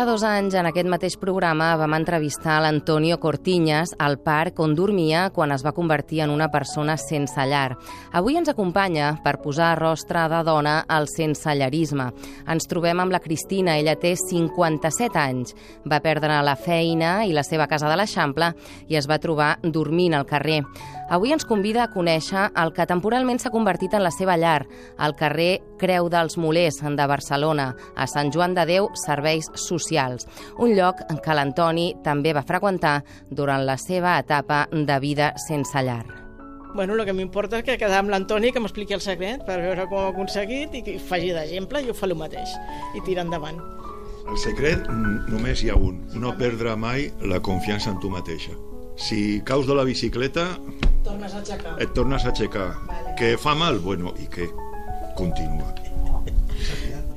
fa 0.00 0.06
dos 0.06 0.22
anys, 0.24 0.54
en 0.56 0.64
aquest 0.64 0.88
mateix 0.88 1.14
programa, 1.20 1.74
vam 1.76 1.92
entrevistar 1.92 2.54
l'Antonio 2.64 3.18
Cortiñas 3.20 3.90
al 4.00 4.14
parc 4.24 4.62
on 4.64 4.72
dormia 4.72 5.26
quan 5.34 5.52
es 5.52 5.60
va 5.60 5.74
convertir 5.76 6.22
en 6.24 6.30
una 6.32 6.46
persona 6.48 6.94
sense 6.96 7.44
llar. 7.44 7.74
Avui 8.16 8.38
ens 8.40 8.48
acompanya 8.48 9.10
per 9.20 9.34
posar 9.42 9.74
rostre 9.76 10.22
de 10.32 10.38
dona 10.46 10.78
al 10.88 11.04
sensellarisme. 11.10 12.06
Ens 12.48 12.68
trobem 12.70 13.02
amb 13.02 13.12
la 13.12 13.20
Cristina, 13.20 13.74
ella 13.76 13.98
té 14.00 14.14
57 14.16 15.20
anys. 15.20 15.52
Va 15.84 16.00
perdre 16.00 16.40
la 16.48 16.56
feina 16.56 17.26
i 17.28 17.36
la 17.36 17.44
seva 17.44 17.68
casa 17.68 17.90
de 17.90 18.00
l'Eixample 18.00 18.54
i 18.88 18.96
es 18.96 19.10
va 19.10 19.20
trobar 19.20 19.58
dormint 19.60 20.16
al 20.16 20.24
carrer. 20.24 20.62
Avui 21.10 21.32
ens 21.34 21.42
convida 21.42 21.82
a 21.82 21.90
conèixer 21.90 22.44
el 22.62 22.70
que 22.70 22.84
temporalment 22.86 23.40
s'ha 23.42 23.50
convertit 23.50 23.96
en 23.98 24.04
la 24.04 24.12
seva 24.14 24.36
llar, 24.38 24.68
al 24.94 25.16
carrer 25.18 25.58
Creu 25.80 26.06
dels 26.06 26.38
Molers 26.38 26.78
de 26.78 27.06
Barcelona, 27.10 27.72
a 27.98 28.06
Sant 28.06 28.30
Joan 28.30 28.54
de 28.54 28.62
Déu 28.68 28.86
Serveis 28.94 29.50
Socials, 29.58 30.28
un 30.62 30.76
lloc 30.78 31.02
que 31.24 31.34
l'Antoni 31.34 31.88
també 32.06 32.30
va 32.30 32.46
freqüentar 32.46 33.00
durant 33.26 33.66
la 33.66 33.74
seva 33.74 34.20
etapa 34.22 34.68
de 34.70 35.00
vida 35.02 35.32
sense 35.48 35.82
llar. 35.82 36.06
Bueno, 36.76 36.94
el 36.94 37.04
que 37.04 37.18
m'importa 37.18 37.58
és 37.58 37.66
que 37.66 37.78
quedar 37.82 38.04
amb 38.04 38.14
l'Antoni 38.14 38.54
que 38.54 38.62
m'expliqui 38.62 38.94
el 38.94 39.02
secret 39.02 39.42
per 39.42 39.58
veure 39.58 39.90
com 39.90 39.98
ho 39.98 40.06
ha 40.06 40.14
aconseguit 40.14 40.78
i 40.78 40.86
que 40.86 40.98
faci 41.02 41.34
d'exemple 41.34 41.82
i 41.82 41.90
ho 41.90 41.98
fa 41.98 42.06
el 42.06 42.14
mateix 42.14 42.54
i 42.94 43.02
tira 43.02 43.26
endavant. 43.26 43.58
El 44.30 44.38
secret 44.38 44.86
només 45.26 45.64
hi 45.64 45.74
ha 45.74 45.80
un, 45.90 46.04
no 46.14 46.38
perdre 46.38 46.78
mai 46.78 47.10
la 47.26 47.42
confiança 47.42 47.90
en 47.90 47.98
tu 47.98 48.14
mateixa. 48.14 48.54
Si 49.00 49.40
caus 49.48 49.66
de 49.66 49.74
la 49.74 49.84
bicicleta, 49.84 50.58
Tornes 51.04 51.32
a 51.34 51.38
aixecar. 51.40 51.76
et 51.80 51.92
tornes 51.96 52.24
a 52.24 52.28
aixecar. 52.30 52.74
Vale. 52.86 53.14
Que 53.18 53.36
fa 53.40 53.54
mal? 53.56 53.78
Bueno, 53.80 54.12
i 54.20 54.26
què? 54.28 54.46
Continua. 55.16 55.74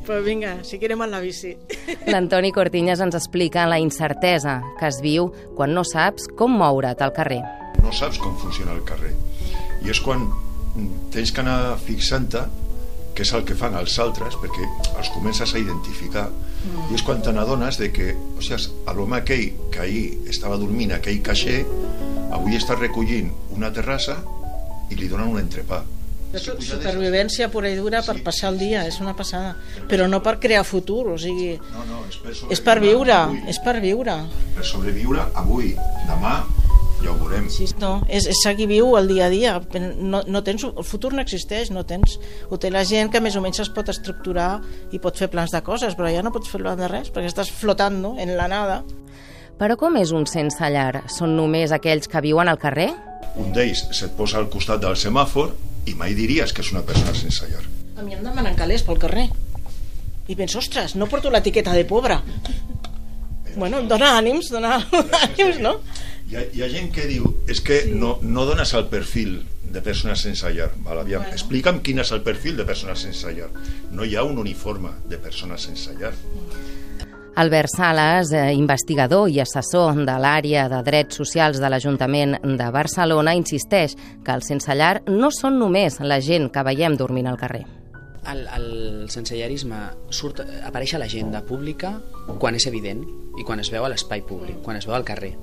Pues 0.06 0.24
vinga, 0.26 0.58
si 0.68 0.80
querem 0.80 1.02
en 1.06 1.12
la 1.12 1.20
bici. 1.24 1.54
L'Antoni 2.12 2.52
Cortiñas 2.52 3.00
ens 3.04 3.16
explica 3.16 3.66
la 3.68 3.78
incertesa 3.80 4.58
que 4.80 4.88
es 4.90 4.98
viu 5.04 5.30
quan 5.56 5.72
no 5.76 5.84
saps 5.88 6.28
com 6.40 6.52
moure't 6.60 7.00
al 7.04 7.14
carrer. 7.16 7.40
No 7.84 7.92
saps 7.96 8.20
com 8.20 8.36
funciona 8.40 8.74
el 8.76 8.84
carrer. 8.88 9.14
I 9.84 9.92
és 9.92 10.00
quan 10.04 10.26
tens 11.14 11.32
que 11.32 11.44
anar 11.44 11.78
fixant-te 11.84 12.42
què 13.14 13.22
és 13.22 13.34
el 13.34 13.44
que 13.46 13.56
fan 13.56 13.76
els 13.78 13.98
altres, 14.00 14.36
perquè 14.42 14.66
els 14.98 15.10
comences 15.14 15.54
a 15.54 15.60
identificar. 15.62 16.28
Mm. 16.30 16.92
I 16.92 16.96
és 16.98 17.04
quan 17.06 17.22
te 17.22 17.32
n'adones 17.36 17.78
de 17.78 17.92
que, 17.94 18.14
ostres, 18.40 18.70
l'home 18.96 19.18
aquell 19.18 19.52
que 19.72 19.80
ahir 19.84 20.06
estava 20.30 20.58
dormint, 20.58 20.92
aquell 20.96 21.22
caixer, 21.22 21.66
avui 22.34 22.56
està 22.58 22.78
recollint 22.80 23.30
una 23.54 23.70
terrassa 23.74 24.18
i 24.90 24.96
li 24.96 25.08
donen 25.08 25.28
un 25.30 25.40
entrepà. 25.44 25.84
És 26.34 26.48
supervivència 26.66 27.46
pura 27.54 27.70
i 27.70 27.76
dura 27.78 28.00
per 28.02 28.16
Sí. 28.18 28.22
passar 28.26 28.50
el 28.50 28.58
dia, 28.58 28.88
és 28.88 29.00
una 29.00 29.14
passada. 29.16 29.56
Però 29.88 30.08
no 30.10 30.24
per 30.24 30.40
crear 30.40 30.64
futur, 30.66 31.08
o 31.14 31.18
sigui... 31.18 31.60
No, 31.72 31.84
no, 31.86 32.00
és 32.10 32.18
per 32.18 32.32
És 32.50 32.60
per 32.62 32.80
viure, 32.82 33.14
avui. 33.14 33.44
és 33.48 33.60
per 33.60 33.80
viure. 33.80 34.16
per 34.56 34.66
sobreviure 34.66 35.22
avui, 35.36 35.76
demà 36.08 36.44
ja 37.04 37.12
ho 37.12 37.18
veurem. 37.20 37.50
Sí, 37.52 37.68
no, 37.82 37.98
és, 38.08 38.26
és 38.32 38.42
seguir 38.44 38.68
viu 38.72 38.96
el 38.98 39.10
dia 39.12 39.28
a 39.28 39.32
dia. 39.34 39.54
No, 40.00 40.24
no 40.26 40.42
tens, 40.46 40.66
el 40.70 40.88
futur 40.88 41.14
no 41.14 41.22
existeix, 41.24 41.72
no 41.76 41.84
tens. 41.88 42.18
Ho 42.50 42.60
té 42.62 42.72
la 42.72 42.86
gent 42.88 43.12
que 43.14 43.22
més 43.24 43.36
o 43.36 43.44
menys 43.44 43.62
es 43.66 43.72
pot 43.74 43.90
estructurar 43.92 44.58
i 44.96 45.02
pot 45.04 45.20
fer 45.20 45.30
plans 45.34 45.54
de 45.54 45.62
coses, 45.66 45.98
però 46.00 46.12
ja 46.14 46.24
no 46.26 46.34
pots 46.36 46.52
fer 46.52 46.62
plans 46.64 46.80
de 46.80 46.90
res, 46.92 47.12
perquè 47.14 47.32
estàs 47.32 47.52
flotant 47.52 48.00
no? 48.02 48.16
en 48.20 48.36
la 48.40 48.48
nada. 48.52 48.82
Però 49.60 49.78
com 49.80 50.00
és 50.00 50.12
un 50.16 50.26
sense 50.30 50.70
llar? 50.74 51.04
Són 51.12 51.36
només 51.38 51.72
aquells 51.76 52.10
que 52.10 52.24
viuen 52.26 52.50
al 52.50 52.60
carrer? 52.62 52.90
Un 53.40 53.54
d'ells 53.54 53.86
se't 53.94 54.16
posa 54.18 54.40
al 54.40 54.50
costat 54.54 54.82
del 54.82 54.98
semàfor 55.00 55.54
i 55.90 55.96
mai 56.00 56.16
diries 56.18 56.54
que 56.54 56.64
és 56.66 56.72
una 56.74 56.84
persona 56.88 57.14
sense 57.18 57.48
llar. 57.52 57.64
A 57.98 58.06
mi 58.06 58.16
em 58.18 58.24
demanen 58.26 58.58
calés 58.58 58.86
pel 58.86 59.00
carrer. 59.02 59.28
I 60.28 60.36
penso, 60.40 60.62
ostres, 60.64 60.96
no 60.96 61.10
porto 61.12 61.30
l'etiqueta 61.30 61.74
de 61.76 61.84
pobre. 61.86 62.18
Bueno, 63.56 63.84
em 63.84 63.88
dona 63.90 64.16
ànims, 64.18 64.50
dona 64.54 64.78
ànims, 65.28 65.60
no? 65.62 65.78
Hi 66.30 66.38
ha, 66.38 66.44
hi 66.54 66.64
ha 66.64 66.70
gent 66.72 66.92
que 66.96 67.08
diu 67.10 67.28
és 67.52 67.62
que 67.62 67.82
sí. 67.84 67.98
no, 67.98 68.18
no 68.22 68.46
dones 68.50 68.74
el 68.78 68.88
perfil 68.92 69.42
de 69.74 69.82
persones 69.82 70.22
sense 70.24 70.50
llar. 70.54 70.72
Val, 70.86 71.00
aviam, 71.02 71.24
Bueno. 71.24 71.36
Explica'm 71.36 71.82
quin 71.84 72.00
és 72.04 72.12
el 72.12 72.22
perfil 72.24 72.58
de 72.58 72.66
persones 72.66 73.04
sense 73.06 73.34
llar. 73.34 73.50
No 73.92 74.06
hi 74.06 74.16
ha 74.16 74.24
un 74.24 74.38
uniforme 74.38 74.94
de 75.10 75.18
persones 75.18 75.68
sense 75.70 75.96
llar. 76.00 76.14
Albert 77.36 77.70
Sales, 77.76 78.32
eh, 78.32 78.54
investigador 78.54 79.28
i 79.30 79.40
assessor 79.42 79.96
de 79.98 80.18
l'àrea 80.22 80.68
de 80.70 80.84
drets 80.86 81.18
socials 81.18 81.58
de 81.58 81.70
l'Ajuntament 81.70 82.38
de 82.44 82.68
Barcelona, 82.70 83.34
insisteix 83.34 83.96
que 84.24 84.36
els 84.36 84.46
sense 84.46 84.76
llar 84.78 85.02
no 85.08 85.32
són 85.34 85.58
només 85.58 85.98
la 86.00 86.22
gent 86.22 86.52
que 86.54 86.64
veiem 86.64 86.96
dormint 86.96 87.28
al 87.28 87.40
carrer. 87.42 87.66
el, 88.32 88.48
el 88.56 89.10
sensellarisme 89.12 89.80
surt, 90.10 90.40
apareix 90.64 90.94
a 90.96 91.00
l'agenda 91.02 91.42
pública 91.44 91.98
quan 92.40 92.56
és 92.56 92.68
evident 92.70 93.02
i 93.40 93.44
quan 93.44 93.60
es 93.60 93.72
veu 93.74 93.84
a 93.84 93.90
l'espai 93.92 94.22
públic, 94.22 94.62
quan 94.64 94.78
es 94.78 94.88
veu 94.88 94.96
al 94.96 95.04
carrer. 95.04 95.34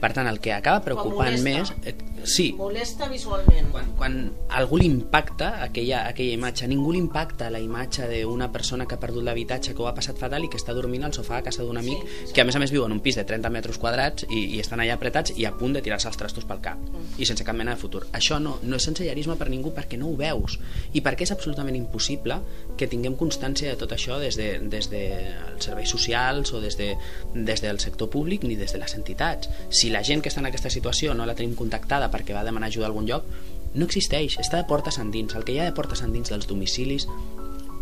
Per 0.00 0.12
tant, 0.14 0.28
el 0.30 0.40
que 0.40 0.52
acaba 0.54 0.82
preocupant 0.84 1.34
molesta. 1.34 1.48
més... 1.48 1.72
Eh, 1.86 1.94
sí, 2.24 2.52
Molesta 2.58 3.08
visualment. 3.08 3.70
quan, 3.72 3.92
quan 3.98 4.16
algú 4.58 4.78
li 4.78 4.86
impacta 4.86 5.62
aquella, 5.64 6.04
aquella 6.08 6.34
imatge, 6.34 6.68
ningú 6.70 6.92
li 6.92 6.98
impacta 7.02 7.50
la 7.50 7.60
imatge 7.62 8.08
d'una 8.10 8.50
persona 8.52 8.86
que 8.86 8.94
ha 8.96 9.00
perdut 9.00 9.24
l'habitatge, 9.24 9.74
que 9.74 9.82
ho 9.82 9.88
ha 9.88 9.94
passat 9.94 10.18
fatal 10.18 10.44
i 10.44 10.50
que 10.50 10.58
està 10.60 10.74
dormint 10.74 11.04
al 11.04 11.14
sofà 11.14 11.38
a 11.38 11.42
casa 11.46 11.64
d'un 11.66 11.78
amic, 11.78 12.04
Sí, 12.08 12.32
que 12.34 12.42
a 12.42 12.44
més 12.44 12.56
a 12.56 12.60
més 12.62 12.70
viu 12.74 12.84
en 12.86 12.92
un 12.92 13.00
pis 13.00 13.16
de 13.18 13.24
30 13.24 13.50
metres 13.50 13.78
quadrats 13.78 14.26
i, 14.28 14.56
i 14.56 14.60
estan 14.60 14.80
allà 14.80 14.94
apretats 14.98 15.32
i 15.36 15.46
a 15.46 15.52
punt 15.56 15.74
de 15.76 15.82
tirar-se 15.82 16.08
els 16.10 16.18
trastos 16.18 16.46
pel 16.48 16.60
cap 16.64 16.78
i 17.18 17.26
sense 17.26 17.44
cap 17.46 17.56
mena 17.56 17.74
de 17.74 17.80
futur. 17.80 18.04
Això 18.12 18.38
no, 18.42 18.58
no 18.62 18.78
és 18.78 18.86
sensellarisme 18.88 19.36
per 19.38 19.48
ningú 19.50 19.72
perquè 19.74 19.98
no 19.98 20.10
ho 20.10 20.16
veus 20.18 20.58
i 20.92 21.02
perquè 21.04 21.26
és 21.26 21.32
absolutament 21.34 21.76
impossible 21.78 22.40
que 22.78 22.88
tinguem 22.90 23.16
constància 23.18 23.70
de 23.72 23.78
tot 23.80 23.92
això 23.96 24.18
des, 24.22 24.36
de, 24.38 24.48
des 24.70 24.90
dels 24.90 25.64
serveis 25.64 25.90
socials 25.90 26.52
o 26.52 26.60
des, 26.62 26.76
de, 26.78 26.92
des 27.34 27.62
del 27.64 27.80
sector 27.82 28.10
públic 28.10 28.44
ni 28.44 28.56
des 28.56 28.72
de 28.72 28.82
les 28.82 28.94
entitats. 28.98 29.50
Si 29.70 29.87
la 29.92 30.02
gent 30.04 30.22
que 30.22 30.30
està 30.32 30.42
en 30.42 30.48
aquesta 30.48 30.70
situació 30.72 31.14
no 31.14 31.26
la 31.26 31.36
tenim 31.38 31.54
contactada 31.58 32.10
perquè 32.12 32.34
va 32.36 32.44
demanar 32.46 32.68
ajuda 32.68 32.88
a 32.88 32.90
algun 32.90 33.06
lloc, 33.08 33.26
no 33.74 33.86
existeix, 33.86 34.38
està 34.40 34.60
de 34.60 34.68
portes 34.68 34.98
endins. 34.98 35.34
El 35.36 35.44
que 35.44 35.54
hi 35.54 35.60
ha 35.60 35.68
de 35.68 35.76
portes 35.76 36.02
endins 36.04 36.32
dels 36.32 36.48
domicilis 36.48 37.06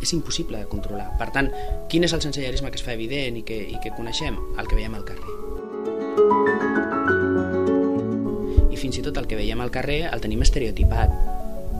és 0.03 0.13
impossible 0.13 0.59
de 0.59 0.69
controlar. 0.69 1.13
Per 1.21 1.31
tant, 1.33 1.51
quin 1.91 2.05
és 2.05 2.13
el 2.13 2.23
sensellarisme 2.25 2.71
que 2.71 2.81
es 2.81 2.85
fa 2.85 2.95
evident 2.97 3.39
i 3.41 3.45
que, 3.47 3.57
i 3.71 3.81
que 3.83 3.95
coneixem? 3.97 4.37
El 4.59 4.69
que 4.69 4.79
veiem 4.79 4.97
al 4.99 5.07
carrer. 5.09 5.37
I 8.73 8.77
fins 8.77 8.99
i 9.01 9.05
tot 9.07 9.17
el 9.17 9.29
que 9.31 9.39
veiem 9.39 9.63
al 9.65 9.73
carrer 9.73 10.03
el 10.11 10.21
tenim 10.21 10.45
estereotipat, 10.45 11.15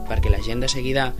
perquè 0.07 0.31
la 0.31 0.41
gent 0.41 0.63
de 0.63 0.71
seguida 0.71 1.11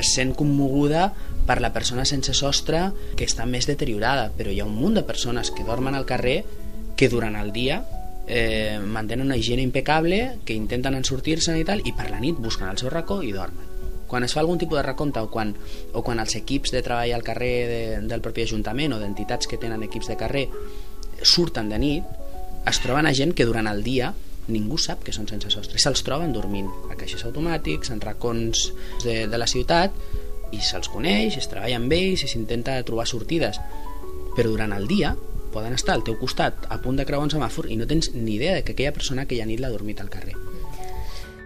es 0.00 0.14
sent 0.16 0.32
commoguda 0.34 1.12
per 1.46 1.60
la 1.60 1.72
persona 1.74 2.06
sense 2.08 2.34
sostre 2.34 2.88
que 3.18 3.26
està 3.28 3.46
més 3.46 3.68
deteriorada, 3.68 4.30
però 4.34 4.50
hi 4.50 4.62
ha 4.62 4.68
un 4.68 4.78
munt 4.78 4.98
de 4.98 5.06
persones 5.06 5.52
que 5.52 5.66
dormen 5.68 5.94
al 5.94 6.08
carrer 6.08 6.42
que 6.96 7.10
durant 7.12 7.36
el 7.36 7.52
dia 7.52 7.82
eh, 8.34 8.80
mantenen 8.80 9.26
una 9.26 9.36
higiene 9.36 9.62
impecable, 9.62 10.38
que 10.46 10.54
intenten 10.56 10.94
en 10.96 11.04
sortir-se'n 11.04 11.58
i 11.60 11.66
tal, 11.68 11.82
i 11.84 11.92
per 11.92 12.08
la 12.08 12.20
nit 12.22 12.38
busquen 12.40 12.70
el 12.70 12.78
seu 12.80 12.88
racó 12.88 13.20
i 13.20 13.32
dormen. 13.34 13.68
Quan 14.08 14.24
es 14.24 14.32
fa 14.32 14.40
algun 14.40 14.60
tipus 14.60 14.78
de 14.78 14.86
recompte 14.86 15.20
o 15.20 15.28
quan, 15.28 15.52
o 15.92 16.00
quan 16.04 16.20
els 16.20 16.32
equips 16.40 16.72
de 16.72 16.80
treball 16.84 17.12
al 17.12 17.24
carrer 17.26 17.52
de, 17.68 17.82
del 18.08 18.24
propi 18.24 18.46
Ajuntament 18.46 18.96
o 18.96 19.00
d'entitats 19.02 19.48
que 19.48 19.60
tenen 19.60 19.84
equips 19.84 20.08
de 20.08 20.16
carrer 20.16 20.46
surten 21.20 21.68
de 21.68 21.80
nit, 21.80 22.08
es 22.68 22.80
troben 22.80 23.08
a 23.08 23.12
gent 23.12 23.34
que 23.36 23.44
durant 23.44 23.68
el 23.68 23.84
dia 23.84 24.14
ningú 24.48 24.78
sap 24.80 25.04
que 25.04 25.12
són 25.12 25.28
sense 25.28 25.52
sostre. 25.52 25.80
Se'ls 25.80 26.00
troben 26.06 26.32
dormint 26.32 26.70
a 26.88 26.96
caixers 26.96 27.26
automàtics, 27.28 27.92
en 27.92 28.00
racons 28.00 28.70
de, 29.04 29.26
de 29.28 29.40
la 29.40 29.48
ciutat, 29.50 29.92
i 30.52 30.60
se'ls 30.64 30.88
coneix, 30.92 31.36
es 31.36 31.52
treballa 31.52 31.76
amb 31.80 31.92
ells 31.96 32.24
i 32.24 32.32
s'intenta 32.32 32.80
trobar 32.88 33.04
sortides. 33.08 33.60
Però 34.32 34.48
durant 34.48 34.72
el 34.72 34.88
dia 34.88 35.12
poden 35.54 35.76
estar 35.78 35.94
al 35.94 36.06
teu 36.06 36.16
costat 36.20 36.66
a 36.68 36.80
punt 36.82 36.98
de 36.98 37.06
creuar 37.08 37.28
un 37.28 37.34
semàfor 37.34 37.70
i 37.70 37.78
no 37.78 37.86
tens 37.86 38.10
ni 38.14 38.38
idea 38.38 38.56
de 38.56 38.64
que 38.64 38.74
aquella 38.74 38.96
persona 38.96 39.28
aquella 39.28 39.46
nit 39.46 39.62
l'ha 39.62 39.70
dormit 39.70 40.00
al 40.00 40.10
carrer. 40.10 40.41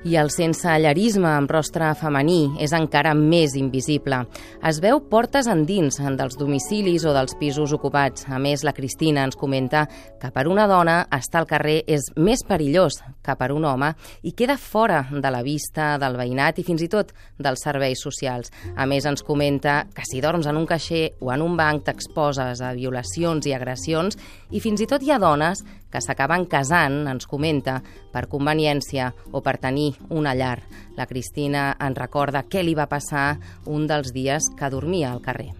I 0.06 0.14
el 0.20 0.28
sensellarisme 0.30 1.26
amb 1.26 1.50
rostre 1.50 1.88
femení 1.98 2.60
és 2.62 2.70
encara 2.76 3.10
més 3.18 3.56
invisible. 3.58 4.20
Es 4.62 4.78
veu 4.78 5.00
portes 5.10 5.48
endins 5.50 5.96
dels 5.98 6.36
domicilis 6.38 7.02
o 7.08 7.14
dels 7.16 7.34
pisos 7.40 7.72
ocupats. 7.74 8.28
A 8.30 8.38
més, 8.38 8.62
la 8.62 8.74
Cristina 8.76 9.24
ens 9.26 9.34
comenta 9.34 9.82
que 10.20 10.30
per 10.30 10.44
una 10.46 10.68
dona 10.70 11.00
estar 11.16 11.40
al 11.40 11.48
carrer 11.50 11.80
és 11.90 12.06
més 12.14 12.44
perillós 12.46 13.00
que 13.26 13.34
per 13.34 13.48
un 13.50 13.66
home 13.66 13.88
i 14.22 14.30
queda 14.38 14.54
fora 14.62 15.00
de 15.10 15.32
la 15.34 15.42
vista 15.42 15.96
del 15.98 16.14
veïnat 16.20 16.60
i 16.62 16.66
fins 16.68 16.86
i 16.86 16.90
tot 16.92 17.10
dels 17.42 17.66
serveis 17.66 18.04
socials. 18.06 18.52
A 18.76 18.86
més, 18.86 19.08
ens 19.10 19.26
comenta 19.26 19.88
que 19.90 20.06
si 20.06 20.22
dorms 20.22 20.46
en 20.46 20.60
un 20.60 20.68
caixer 20.70 21.16
o 21.18 21.32
en 21.34 21.42
un 21.42 21.58
banc 21.58 21.82
t'exposes 21.88 22.62
a 22.62 22.70
violacions 22.78 23.50
i 23.50 23.56
agressions 23.58 24.14
i 24.54 24.62
fins 24.62 24.86
i 24.86 24.86
tot 24.86 25.02
hi 25.02 25.10
ha 25.10 25.18
dones 25.18 25.64
que 25.96 26.02
s'acaben 26.04 26.44
casant, 26.44 27.06
ens 27.08 27.24
comenta, 27.24 27.78
per 28.12 28.26
conveniència 28.28 29.08
o 29.32 29.40
per 29.40 29.56
tenir 29.62 29.94
una 30.12 30.34
llar. 30.36 30.58
La 30.98 31.06
Cristina 31.08 31.70
ens 31.80 31.96
recorda 31.96 32.44
què 32.44 32.60
li 32.60 32.74
va 32.76 32.84
passar 32.90 33.38
un 33.64 33.86
dels 33.88 34.12
dies 34.12 34.50
que 34.58 34.68
dormia 34.68 35.14
al 35.14 35.24
carrer. 35.24 35.54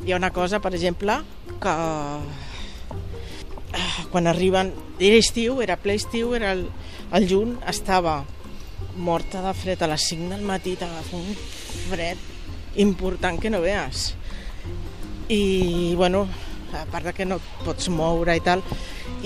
Hi 0.00 0.12
ha 0.12 0.20
una 0.20 0.32
cosa, 0.32 0.62
per 0.64 0.72
exemple, 0.72 1.18
que 1.60 1.74
ah, 1.76 2.24
quan 4.14 4.32
arriben... 4.32 4.72
Era 4.96 5.20
estiu, 5.20 5.60
era 5.60 5.76
ple 5.76 5.98
estiu, 6.00 6.32
era 6.32 6.54
el, 6.56 6.64
el 7.12 7.28
juny, 7.28 7.58
estava 7.68 8.22
morta 8.96 9.44
de 9.44 9.52
fred 9.52 9.82
a 9.84 9.92
les 9.92 10.08
5 10.08 10.32
del 10.32 10.48
matí, 10.48 10.72
t'agafa 10.80 11.20
un 11.20 11.36
fred 11.90 12.16
important 12.80 13.36
que 13.36 13.52
no 13.52 13.60
veas. 13.60 14.14
I, 15.28 15.92
bueno, 16.00 16.24
a 16.72 16.86
part 16.88 17.10
de 17.10 17.12
que 17.12 17.28
no 17.28 17.42
pots 17.64 17.90
moure 17.92 18.32
i 18.36 18.40
tal, 18.40 18.64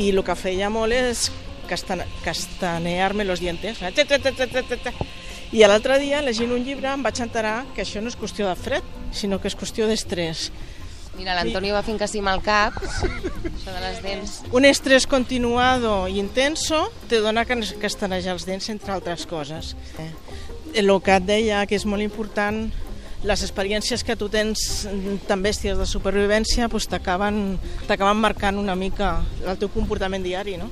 i 0.01 0.11
el 0.15 0.23
que 0.25 0.37
feia 0.39 0.71
molt 0.73 0.97
és 0.97 1.29
castan 1.69 2.03
castanear-me 2.25 3.25
los 3.29 3.41
dientes. 3.41 3.79
I 5.51 5.65
l'altre 5.67 5.99
dia, 5.99 6.23
llegint 6.23 6.53
un 6.55 6.65
llibre, 6.65 6.89
em 6.95 7.03
vaig 7.03 7.21
enterar 7.23 7.65
que 7.75 7.83
això 7.83 8.03
no 8.03 8.11
és 8.11 8.19
qüestió 8.19 8.47
de 8.49 8.57
fred, 8.59 8.87
sinó 9.13 9.41
que 9.43 9.51
és 9.51 9.57
qüestió 9.59 9.89
d'estrès. 9.91 10.49
Mira, 11.19 11.35
l'Antoni 11.35 11.73
va 11.75 11.83
fent 11.85 11.99
que 11.99 12.07
sí 12.09 12.23
amb 12.23 12.31
el 12.33 12.43
cap, 12.47 12.77
això 12.81 13.75
de 13.75 13.81
les 13.83 13.99
dents. 14.05 14.37
Un 14.57 14.65
estrès 14.65 15.09
continuado 15.11 16.07
i 16.09 16.21
intenso 16.23 16.85
te 17.11 17.19
dona 17.21 17.45
castanejar 17.45 18.37
els 18.39 18.47
dents, 18.47 18.71
entre 18.73 18.95
altres 18.95 19.27
coses. 19.29 19.75
Eh, 19.99 20.11
el 20.81 20.95
que 21.03 21.19
et 21.19 21.27
deia, 21.27 21.65
que 21.67 21.77
és 21.77 21.85
molt 21.85 22.07
important, 22.07 22.71
les 23.23 23.43
experiències 23.45 24.03
que 24.05 24.17
tu 24.17 24.31
tens 24.33 24.87
tan 25.29 25.43
bèsties 25.45 25.77
de 25.77 25.87
supervivència 25.87 26.71
pues, 26.73 26.89
t'acaben 26.89 27.59
marcant 28.17 28.59
una 28.59 28.77
mica 28.77 29.19
el 29.45 29.59
teu 29.61 29.69
comportament 29.73 30.25
diari, 30.25 30.57
no? 30.57 30.71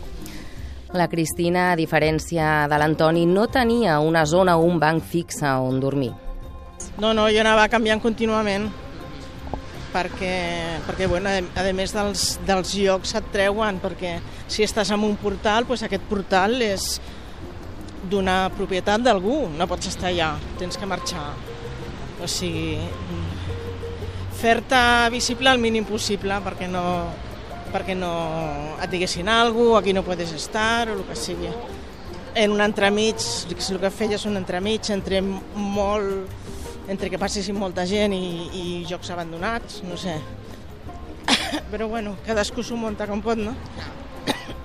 La 0.96 1.08
Cristina, 1.12 1.72
a 1.72 1.76
diferència 1.76 2.64
de 2.70 2.76
l'Antoni, 2.80 3.26
no 3.28 3.44
tenia 3.52 3.98
una 4.00 4.24
zona 4.24 4.56
o 4.56 4.64
un 4.64 4.78
banc 4.80 5.04
fixe 5.04 5.44
on 5.44 5.80
dormir. 5.80 6.14
No, 6.96 7.12
no, 7.12 7.26
jo 7.28 7.42
anava 7.42 7.68
canviant 7.68 8.00
contínuament 8.00 8.70
perquè, 9.92 10.32
perquè 10.86 11.08
bueno, 11.08 11.28
a 11.28 11.66
més 11.76 11.92
dels, 11.92 12.24
dels 12.48 12.72
llocs 12.80 13.14
et 13.20 13.30
treuen, 13.34 13.82
perquè 13.84 14.16
si 14.48 14.64
estàs 14.64 14.94
en 14.96 15.04
un 15.04 15.16
portal, 15.20 15.68
doncs 15.68 15.84
aquest 15.84 16.08
portal 16.08 16.56
és 16.64 16.96
d'una 18.08 18.46
propietat 18.56 19.04
d'algú, 19.04 19.42
no 19.52 19.68
pots 19.68 19.92
estar 19.92 20.08
allà, 20.08 20.32
tens 20.56 20.80
que 20.80 20.88
marxar. 20.88 21.28
O 22.22 22.26
sigui, 22.26 22.78
fer-te 24.38 24.80
visible 25.14 25.50
el 25.50 25.60
mínim 25.62 25.86
possible 25.86 26.38
perquè 26.44 26.68
no, 26.70 26.84
perquè 27.72 27.94
no 27.98 28.12
et 28.78 28.90
diguessin 28.90 29.28
alguna 29.28 29.68
cosa, 29.68 29.82
aquí 29.82 29.94
no 29.94 30.04
podes 30.06 30.32
estar 30.32 30.88
o 30.88 30.98
el 30.98 31.04
que 31.06 31.16
sigui. 31.16 31.50
En 32.34 32.52
un 32.52 32.60
entremig, 32.62 33.22
el 33.48 33.80
que 33.80 33.90
feia 33.90 34.18
és 34.18 34.26
un 34.28 34.38
entremig 34.38 34.90
entre 34.94 35.22
molt 35.22 36.46
entre 36.88 37.10
que 37.12 37.20
passessin 37.20 37.56
molta 37.58 37.84
gent 37.86 38.14
i, 38.16 38.48
i 38.56 38.64
jocs 38.88 39.10
abandonats, 39.12 39.82
no 39.84 39.98
sé. 40.00 40.16
Però 41.72 41.88
bueno, 41.88 42.16
cadascú 42.24 42.64
s'ho 42.64 42.78
munta 42.80 43.06
com 43.06 43.20
pot, 43.24 43.36
no? 43.36 43.52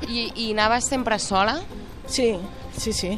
I, 0.08 0.30
I 0.32 0.52
anaves 0.54 0.88
sempre 0.88 1.20
sola? 1.20 1.58
Sí, 2.08 2.34
sí, 2.78 2.94
sí. 2.94 3.18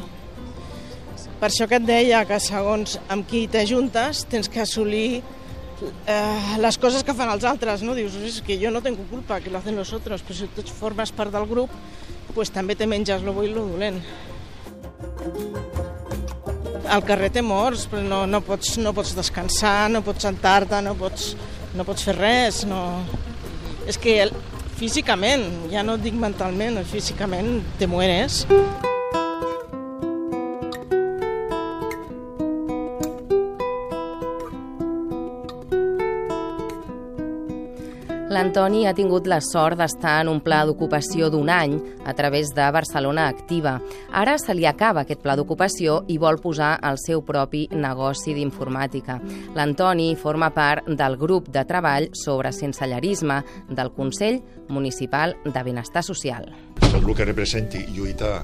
Per 1.40 1.48
això 1.50 1.68
que 1.68 1.76
et 1.80 1.86
deia 1.86 2.24
que 2.28 2.38
segons 2.40 2.96
amb 3.12 3.26
qui 3.28 3.44
t'ajuntes 3.52 4.24
tens 4.30 4.48
que 4.48 4.62
assolir 4.62 5.20
eh, 5.20 6.56
les 6.62 6.78
coses 6.80 7.04
que 7.04 7.14
fan 7.16 7.32
els 7.34 7.44
altres, 7.44 7.84
no? 7.84 7.94
Dius, 7.98 8.16
és 8.24 8.40
que 8.44 8.56
jo 8.60 8.72
no 8.72 8.82
tengo 8.84 9.04
culpa, 9.10 9.40
que 9.40 9.52
lo 9.52 9.58
hacen 9.58 9.76
los 9.76 9.92
otros, 9.92 10.24
però 10.24 10.38
si 10.38 10.48
tu 10.56 10.64
formes 10.72 11.12
part 11.12 11.34
del 11.34 11.46
grup, 11.50 11.72
pues 12.34 12.52
també 12.52 12.74
te 12.74 12.88
menges 12.88 13.22
lo 13.22 13.36
bo 13.36 13.44
i 13.44 13.52
lo 13.52 13.68
dolent 13.68 14.00
al 16.90 17.04
carrer 17.06 17.30
té 17.34 17.42
morts, 17.42 17.86
però 17.90 18.02
no, 18.02 18.22
no, 18.30 18.40
pots, 18.44 18.76
no 18.82 18.92
pots 18.96 19.14
descansar, 19.16 19.88
no 19.92 20.02
pots 20.06 20.26
sentar-te, 20.26 20.80
no 20.84 20.94
pots, 20.98 21.32
no 21.76 21.86
pots 21.88 22.06
fer 22.06 22.16
res. 22.18 22.62
No... 22.68 22.80
És 23.86 23.98
que 24.02 24.18
físicament, 24.78 25.46
ja 25.72 25.84
no 25.86 25.96
dic 26.00 26.16
mentalment, 26.18 26.82
físicament 26.90 27.62
te 27.80 27.90
mueres. 27.90 28.44
L'Antoni 38.36 38.82
ha 38.84 38.92
tingut 38.92 39.24
la 39.30 39.38
sort 39.40 39.78
d'estar 39.80 40.18
en 40.20 40.28
un 40.28 40.42
pla 40.44 40.58
d'ocupació 40.68 41.30
d'un 41.32 41.48
any 41.48 41.78
a 42.04 42.12
través 42.12 42.50
de 42.52 42.66
Barcelona 42.74 43.30
Activa. 43.32 43.78
Ara 44.12 44.34
se 44.36 44.52
li 44.52 44.66
acaba 44.68 45.06
aquest 45.06 45.22
pla 45.24 45.38
d'ocupació 45.40 46.02
i 46.12 46.18
vol 46.20 46.36
posar 46.42 46.74
el 46.84 47.00
seu 47.00 47.22
propi 47.24 47.62
negoci 47.72 48.36
d'informàtica. 48.36 49.16
L'Antoni 49.56 50.10
forma 50.20 50.50
part 50.52 50.84
del 51.00 51.16
grup 51.16 51.48
de 51.48 51.64
treball 51.64 52.10
sobre 52.12 52.52
sensellerisme 52.52 53.40
del 53.70 53.94
Consell 53.96 54.42
Municipal 54.68 55.38
de 55.46 55.64
Benestar 55.64 56.04
Social. 56.04 56.52
Tot 56.82 57.00
el 57.00 57.16
que 57.16 57.30
representi 57.32 57.86
lluita 57.88 58.42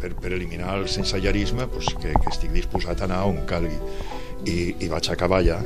per, 0.00 0.14
per 0.16 0.32
eliminar 0.32 0.78
el 0.78 0.88
sensellerisme, 0.88 1.68
pues, 1.68 1.92
que, 1.92 2.16
que 2.16 2.32
estic 2.32 2.56
disposat 2.56 3.04
a 3.04 3.10
anar 3.10 3.26
on 3.28 3.44
calgui. 3.44 3.76
I, 4.48 4.70
i 4.80 4.86
vaig 4.88 5.10
acabar 5.12 5.42
allà 5.42 5.58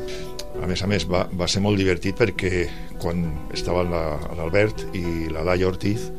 a 0.63 0.67
més 0.71 0.83
a 0.83 0.87
més, 0.91 1.05
va, 1.11 1.25
va 1.35 1.49
ser 1.51 1.63
molt 1.65 1.79
divertit 1.81 2.17
perquè 2.19 2.67
quan 3.03 3.25
estava 3.55 3.83
l'Albert 3.85 4.87
i 4.97 5.29
la 5.33 5.43
Laia 5.47 5.69
Ortiz, 5.69 6.11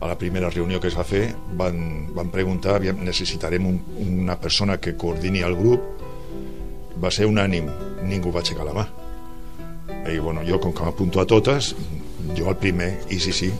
a 0.00 0.06
la 0.06 0.16
primera 0.18 0.50
reunió 0.50 0.78
que 0.80 0.88
es 0.88 0.96
va 0.96 1.04
fer, 1.04 1.34
van, 1.58 2.08
van 2.14 2.30
preguntar, 2.30 2.80
necessitarem 2.80 3.66
un, 3.66 3.80
una 4.04 4.36
persona 4.38 4.78
que 4.78 4.94
coordini 4.96 5.42
el 5.42 5.56
grup. 5.58 5.82
Va 7.02 7.10
ser 7.14 7.26
unànim, 7.30 7.66
ningú 8.06 8.30
va 8.34 8.40
aixecar 8.44 8.66
la 8.66 8.74
mà. 8.76 8.86
I 10.08 10.18
bueno, 10.22 10.42
jo, 10.46 10.58
com 10.62 10.72
que 10.72 10.86
m'apunto 10.86 11.20
a 11.20 11.26
totes, 11.26 11.74
jo 12.38 12.48
el 12.50 12.56
primer, 12.62 12.92
i 13.10 13.18
sí, 13.22 13.32
sí, 13.34 13.50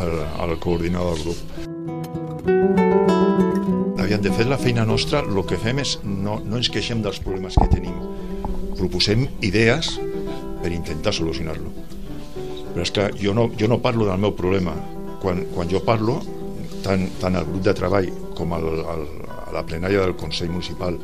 el, 0.00 0.12
el 0.44 0.56
coordinador 0.58 1.16
del 1.16 1.24
grup. 1.26 1.38
Aviam, 4.00 4.22
de 4.24 4.32
fet, 4.32 4.48
la 4.48 4.58
feina 4.60 4.84
nostra, 4.88 5.20
el 5.20 5.44
que 5.44 5.60
fem 5.60 5.84
és 5.84 5.98
no, 6.04 6.40
no 6.40 6.56
ens 6.56 6.72
queixem 6.72 7.04
dels 7.04 7.20
problemes 7.20 7.60
que 7.60 7.68
tenim, 7.76 7.96
proposem 8.78 9.26
idees 9.44 9.96
per 10.62 10.72
intentar 10.72 11.14
solucionar-lo. 11.14 11.72
Però 12.72 12.84
és 12.84 12.92
que 12.94 13.08
jo 13.20 13.34
no, 13.34 13.48
jo 13.58 13.68
no 13.70 13.80
parlo 13.84 14.06
del 14.08 14.20
meu 14.22 14.34
problema. 14.38 14.74
Quan, 15.22 15.44
quan 15.54 15.70
jo 15.70 15.82
parlo, 15.82 16.20
tant, 16.84 17.08
tant 17.18 17.36
al 17.36 17.48
grup 17.48 17.64
de 17.66 17.74
treball 17.74 18.10
com 18.38 18.54
al, 18.54 18.68
al, 18.86 19.06
a 19.48 19.54
la 19.56 19.64
plenària 19.66 20.04
del 20.04 20.14
Consell 20.18 20.52
Municipal 20.52 20.98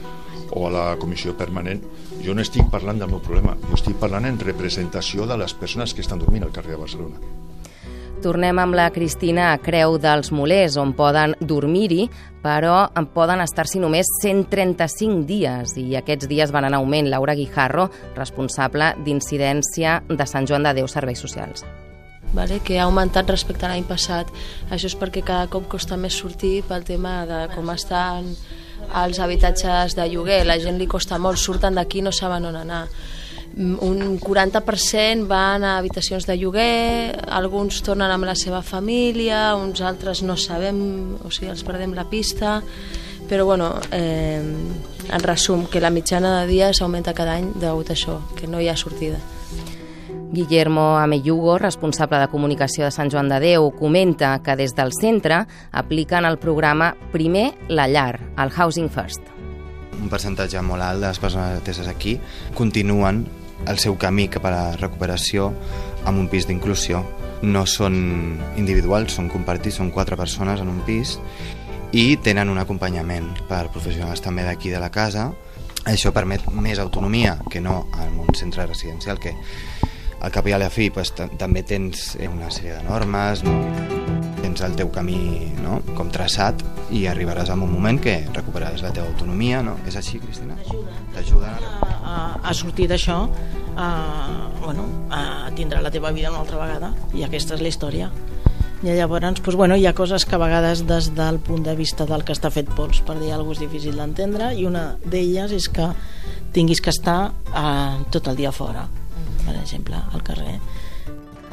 o 0.55 0.69
a 0.69 0.71
la 0.71 0.85
comissió 1.03 1.35
permanent, 1.37 1.83
jo 2.23 2.35
no 2.35 2.45
estic 2.45 2.69
parlant 2.71 3.01
del 3.03 3.11
meu 3.11 3.23
problema, 3.25 3.57
jo 3.67 3.75
estic 3.79 3.99
parlant 3.99 4.29
en 4.29 4.39
representació 4.39 5.27
de 5.27 5.41
les 5.41 5.57
persones 5.59 5.95
que 5.95 6.05
estan 6.05 6.23
dormint 6.23 6.47
al 6.47 6.55
carrer 6.55 6.77
de 6.77 6.85
Barcelona. 6.85 7.44
Tornem 8.25 8.57
amb 8.57 8.73
la 8.73 8.87
Cristina 8.89 9.51
a 9.53 9.59
Creu 9.61 9.99
dels 10.01 10.31
Molers, 10.33 10.79
on 10.81 10.95
poden 10.97 11.35
dormir-hi, 11.45 12.07
però 12.41 12.87
en 12.97 13.05
poden 13.13 13.43
estar-s'hi 13.45 13.83
només 13.83 14.09
135 14.23 15.27
dies, 15.29 15.75
i 15.77 15.93
aquests 15.99 16.31
dies 16.31 16.53
van 16.55 16.65
en 16.65 16.77
augment. 16.79 17.11
Laura 17.13 17.35
Guijarro, 17.37 17.91
responsable 18.17 18.95
d'incidència 19.05 19.99
de 20.09 20.27
Sant 20.31 20.49
Joan 20.49 20.65
de 20.65 20.73
Déu 20.79 20.89
Serveis 20.89 21.21
Socials 21.21 21.67
vale? 22.33 22.63
que 22.65 22.79
ha 22.81 22.87
augmentat 22.89 23.29
respecte 23.29 23.69
a 23.69 23.75
l'any 23.75 23.85
passat. 23.87 24.33
Això 24.73 24.89
és 24.89 24.97
perquè 24.99 25.21
cada 25.23 25.51
cop 25.53 25.69
costa 25.71 26.01
més 26.01 26.17
sortir 26.17 26.63
pel 26.65 26.83
tema 26.89 27.27
de 27.29 27.43
com 27.53 27.69
estan 27.77 28.33
els 29.05 29.21
habitatges 29.21 29.95
de 30.01 30.09
lloguer. 30.09 30.47
La 30.49 30.57
gent 30.59 30.81
li 30.81 30.89
costa 30.89 31.21
molt, 31.21 31.39
surten 31.39 31.77
d'aquí 31.77 32.01
no 32.01 32.13
saben 32.13 32.49
on 32.49 32.57
anar 32.65 32.87
un 33.57 34.19
40% 34.19 35.27
van 35.29 35.65
a 35.65 35.79
habitacions 35.79 36.27
de 36.27 36.37
lloguer, 36.39 37.15
alguns 37.31 37.83
tornen 37.87 38.11
amb 38.11 38.27
la 38.27 38.35
seva 38.35 38.63
família, 38.63 39.55
uns 39.57 39.81
altres 39.81 40.25
no 40.27 40.37
sabem, 40.37 41.15
o 41.23 41.31
sigui, 41.31 41.53
els 41.53 41.63
perdem 41.67 41.95
la 41.95 42.09
pista, 42.11 42.61
però 43.29 43.45
bueno, 43.47 43.71
eh, 43.93 44.43
en 44.43 45.23
resum, 45.23 45.67
que 45.67 45.81
la 45.81 45.91
mitjana 45.91 46.41
de 46.41 46.49
dies 46.51 46.83
augmenta 46.83 47.15
cada 47.15 47.39
any 47.39 47.53
degut 47.61 47.91
a 47.91 47.95
això, 47.95 48.21
que 48.35 48.51
no 48.51 48.61
hi 48.61 48.69
ha 48.69 48.77
sortida. 48.77 49.21
Guillermo 50.35 50.99
Ameyugo, 50.99 51.59
responsable 51.59 52.19
de 52.19 52.29
comunicació 52.29 52.89
de 52.89 52.91
Sant 52.91 53.13
Joan 53.13 53.29
de 53.31 53.39
Déu, 53.39 53.71
comenta 53.79 54.41
que 54.43 54.57
des 54.59 54.75
del 54.75 54.91
centre 54.93 55.45
apliquen 55.71 56.27
el 56.27 56.41
programa 56.43 56.97
Primer 57.13 57.53
la 57.69 57.87
llar, 57.87 58.19
el 58.37 58.51
Housing 58.51 58.91
First. 58.91 59.23
Un 59.95 60.11
percentatge 60.11 60.59
molt 60.67 60.83
alt 60.83 61.01
de 61.01 61.07
les 61.07 61.23
persones 61.23 61.63
ateses 61.63 61.87
aquí 61.87 62.19
continuen 62.59 63.23
el 63.69 63.79
seu 63.83 63.97
camí 64.01 64.29
cap 64.29 64.47
a 64.49 64.53
la 64.53 64.65
recuperació 64.77 65.51
amb 66.05 66.19
un 66.21 66.29
pis 66.33 66.49
d'inclusió. 66.49 67.03
No 67.45 67.65
són 67.69 67.97
individuals, 68.57 69.17
són 69.17 69.29
compartits, 69.33 69.79
són 69.81 69.93
quatre 69.93 70.17
persones 70.17 70.63
en 70.63 70.71
un 70.73 70.81
pis 70.87 71.19
i 71.95 72.17
tenen 72.17 72.51
un 72.51 72.59
acompanyament 72.59 73.31
per 73.49 73.69
professionals 73.75 74.23
també 74.25 74.47
d'aquí 74.47 74.73
de 74.73 74.81
la 74.83 74.91
casa. 74.91 75.31
Això 75.85 76.15
permet 76.17 76.47
més 76.57 76.81
autonomia 76.81 77.37
que 77.51 77.61
no 77.61 77.85
en 78.01 78.17
un 78.25 78.33
centre 78.35 78.67
residencial 78.67 79.21
que 79.21 79.35
al 80.25 80.33
cap 80.33 80.49
i 80.49 80.57
a 80.57 80.63
la 80.63 80.73
fi 80.73 80.89
pues, 80.91 81.13
també 81.13 81.63
tens 81.63 82.15
una 82.31 82.51
sèrie 82.51 82.79
de 82.79 82.89
normes, 82.89 83.45
no? 83.45 84.04
Tens 84.45 84.61
el 84.67 84.75
teu 84.77 84.91
camí 84.93 85.17
no? 85.63 85.79
com 85.97 86.11
traçat 86.13 86.61
i 86.93 87.07
arribaràs 87.09 87.49
a 87.49 87.57
un 87.57 87.65
moment 87.65 87.97
que 88.03 88.19
recuperaràs 88.35 88.85
la 88.85 88.93
teva 88.93 89.09
autonomia, 89.09 89.63
no? 89.65 89.79
És 89.89 89.97
així, 89.97 90.21
Cristina? 90.21 90.59
T'ajuda 91.15 91.55
a, 91.55 91.89
a, 91.89 92.17
a 92.51 92.53
sortir 92.57 92.91
d'això, 92.91 93.23
a, 93.81 93.89
bueno, 94.61 94.85
a 95.09 95.49
tindre 95.57 95.81
la 95.81 95.93
teva 95.95 96.13
vida 96.13 96.33
una 96.33 96.43
altra 96.45 96.61
vegada 96.61 96.93
i 97.17 97.25
aquesta 97.25 97.57
és 97.57 97.65
la 97.65 97.73
història. 97.73 98.11
I 98.85 98.93
llavors, 98.93 99.25
doncs, 99.25 99.57
bueno, 99.57 99.79
hi 99.81 99.87
ha 99.89 99.95
coses 99.97 100.27
que 100.29 100.37
a 100.37 100.43
vegades 100.43 100.85
des 100.85 101.09
del 101.17 101.41
punt 101.41 101.65
de 101.65 101.73
vista 101.79 102.05
del 102.05 102.27
que 102.29 102.37
està 102.37 102.53
fet 102.53 102.69
pols 102.77 103.01
per 103.07 103.17
dir 103.17 103.33
alguna 103.33 103.55
cosa 103.55 103.65
és 103.65 103.71
difícil 103.71 103.97
d'entendre 103.97 104.53
i 104.61 104.69
una 104.69 104.91
d'elles 105.09 105.57
és 105.57 105.71
que 105.73 105.89
tinguis 106.53 106.85
que 106.85 106.93
estar 106.93 107.33
eh, 107.33 108.05
tot 108.13 108.29
el 108.29 108.37
dia 108.37 108.53
fora, 108.53 108.85
per 109.47 109.57
exemple, 109.63 109.97
al 110.13 110.27
carrer 110.27 110.59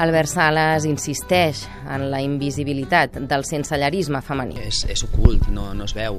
Albert 0.01 0.31
Sales 0.31 0.85
insisteix 0.89 1.67
en 1.85 2.07
la 2.09 2.21
invisibilitat 2.25 3.19
del 3.29 3.43
sensellarisme 3.45 4.21
femení. 4.25 4.57
És, 4.65 4.79
és 4.89 5.03
ocult, 5.05 5.45
no, 5.53 5.67
no 5.77 5.85
es 5.85 5.93
veu. 5.93 6.17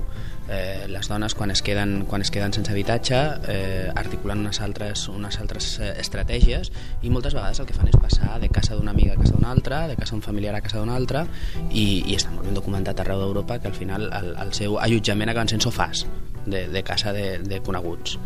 Eh, 0.53 0.87
les 0.91 1.09
dones 1.11 1.35
quan 1.39 1.51
es 1.55 1.63
queden, 1.67 2.05
quan 2.11 2.23
es 2.23 2.31
queden 2.31 2.55
sense 2.55 2.71
habitatge 2.71 3.19
eh, 3.49 3.91
articulen 3.95 4.43
unes 4.43 4.61
altres, 4.63 5.07
unes 5.11 5.39
altres 5.43 5.69
eh, 5.81 5.93
estratègies 6.03 6.71
i 7.03 7.11
moltes 7.15 7.35
vegades 7.39 7.63
el 7.63 7.69
que 7.71 7.77
fan 7.77 7.91
és 7.91 7.99
passar 8.03 8.39
de 8.43 8.51
casa 8.53 8.75
d'una 8.79 8.91
amiga 8.95 9.15
a 9.15 9.21
casa 9.21 9.37
d'una 9.37 9.53
altra, 9.55 9.85
de 9.91 9.97
casa 9.97 10.17
d'un 10.17 10.25
familiar 10.27 10.55
a 10.59 10.63
casa 10.63 10.83
d'una 10.83 10.99
altra 10.99 11.25
i, 11.71 12.03
i 12.03 12.19
està 12.19 12.35
molt 12.35 12.51
ben 12.51 12.59
documentat 12.59 13.01
arreu 13.03 13.23
d'Europa 13.23 13.61
que 13.63 13.71
al 13.71 13.79
final 13.79 14.11
el, 14.19 14.33
el 14.35 14.51
seu 14.59 14.81
allotjament 14.83 15.31
acaben 15.31 15.55
sent 15.55 15.63
sofàs 15.63 16.05
de, 16.45 16.67
de 16.75 16.83
casa 16.87 17.15
de, 17.15 17.39
de 17.47 17.63
coneguts 17.63 18.19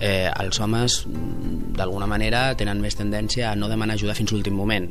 eh, 0.00 0.30
els 0.30 0.60
homes 0.60 1.02
d'alguna 1.76 2.08
manera 2.10 2.52
tenen 2.58 2.80
més 2.82 2.96
tendència 2.98 3.50
a 3.50 3.56
no 3.56 3.70
demanar 3.70 3.96
ajuda 3.98 4.16
fins 4.18 4.32
l'últim 4.32 4.56
moment. 4.56 4.88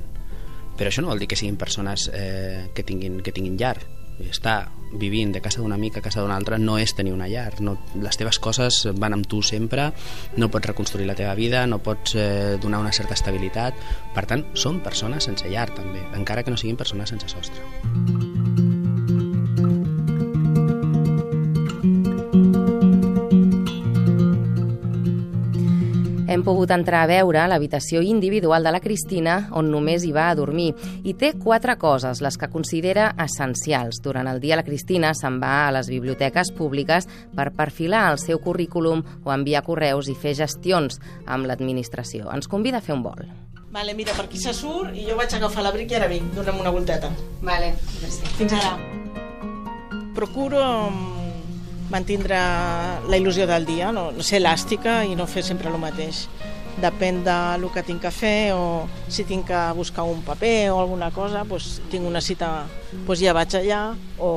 Però 0.77 0.89
això 0.89 1.03
no 1.03 1.11
vol 1.11 1.21
dir 1.21 1.29
que 1.29 1.37
siguin 1.39 1.59
persones 1.59 2.09
eh, 2.13 2.69
que, 2.73 2.83
tinguin, 2.83 3.19
que 3.21 3.33
tinguin 3.35 3.57
llar. 3.59 3.77
Estar 4.21 4.71
vivint 5.01 5.31
de 5.33 5.41
casa 5.41 5.61
d'un 5.61 5.71
amic 5.73 5.97
a 5.97 6.01
casa 6.03 6.21
d'un 6.21 6.33
altre 6.35 6.59
no 6.59 6.77
és 6.77 6.93
tenir 6.95 7.13
una 7.15 7.29
llar. 7.31 7.55
No, 7.63 7.77
les 8.01 8.19
teves 8.19 8.39
coses 8.39 8.83
van 8.99 9.15
amb 9.17 9.27
tu 9.27 9.41
sempre 9.41 9.91
no 10.37 10.51
pots 10.51 10.71
reconstruir 10.71 11.07
la 11.09 11.15
teva 11.17 11.35
vida 11.35 11.65
no 11.67 11.79
pots 11.83 12.15
eh, 12.15 12.57
donar 12.61 12.83
una 12.83 12.93
certa 12.95 13.17
estabilitat. 13.17 13.77
Per 14.15 14.25
tant, 14.27 14.45
són 14.53 14.81
persones 14.83 15.29
sense 15.29 15.49
llar 15.49 15.69
també 15.75 16.05
encara 16.17 16.43
que 16.43 16.53
no 16.53 16.59
siguin 16.59 16.79
persones 16.79 17.13
sense 17.13 17.31
sostre 17.31 18.30
Hem 26.31 26.45
pogut 26.47 26.71
entrar 26.71 27.01
a 27.03 27.07
veure 27.09 27.41
l'habitació 27.51 27.99
individual 28.07 28.63
de 28.63 28.71
la 28.71 28.79
Cristina, 28.79 29.33
on 29.51 29.67
només 29.67 30.05
hi 30.07 30.13
va 30.15 30.29
a 30.29 30.35
dormir, 30.39 30.69
i 31.03 31.11
té 31.19 31.33
quatre 31.35 31.75
coses, 31.75 32.21
les 32.23 32.39
que 32.39 32.47
considera 32.53 33.09
essencials. 33.19 33.99
Durant 33.99 34.29
el 34.31 34.39
dia 34.39 34.55
la 34.55 34.63
Cristina 34.63 35.11
se'n 35.11 35.41
va 35.43 35.65
a 35.65 35.75
les 35.75 35.91
biblioteques 35.91 36.53
públiques 36.55 37.09
per 37.35 37.49
perfilar 37.51 38.05
el 38.13 38.21
seu 38.23 38.39
currículum 38.39 39.03
o 39.25 39.35
enviar 39.35 39.65
correus 39.67 40.07
i 40.07 40.15
fer 40.15 40.37
gestions 40.39 41.01
amb 41.27 41.51
l'administració. 41.51 42.31
Ens 42.31 42.47
convida 42.47 42.79
a 42.79 42.85
fer 42.85 42.95
un 42.95 43.03
vol. 43.03 43.27
Vale, 43.75 43.91
mira, 43.91 44.15
per 44.15 44.29
aquí 44.29 44.39
se 44.39 44.55
surt 44.55 44.95
i 44.95 45.09
jo 45.09 45.19
vaig 45.19 45.35
agafar 45.35 45.67
l'abric 45.67 45.91
i 45.91 45.99
ara 45.99 46.07
vinc. 46.07 46.31
Dona'm 46.39 46.63
una 46.63 46.71
volteta. 46.71 47.11
Vale, 47.43 47.73
gràcies. 47.99 48.37
Fins 48.39 48.55
ara. 48.55 48.77
Procuro 50.15 50.63
mm, 50.63 51.20
mantindre 51.91 52.39
la 52.39 53.19
il·lusió 53.19 53.45
del 53.49 53.67
dia, 53.67 53.91
no, 53.91 54.09
no 54.15 54.23
ser 54.23 54.39
elàstica 54.39 55.01
i 55.05 55.17
no 55.19 55.27
fer 55.27 55.43
sempre 55.45 55.69
el 55.69 55.79
mateix. 55.81 56.25
Depèn 56.81 57.19
de 57.25 57.37
lo 57.59 57.69
que 57.73 57.83
tinc 57.83 57.99
que 58.05 58.13
fer 58.15 58.53
o 58.55 58.87
si 59.11 59.25
tinc 59.27 59.49
que 59.49 59.63
buscar 59.75 60.07
un 60.07 60.23
paper 60.25 60.71
o 60.71 60.79
alguna 60.79 61.11
cosa, 61.11 61.43
doncs 61.43 61.81
tinc 61.91 62.07
una 62.07 62.23
cita, 62.23 62.63
doncs 63.03 63.19
ja 63.19 63.35
vaig 63.35 63.57
allà 63.59 63.81
o, 64.17 64.31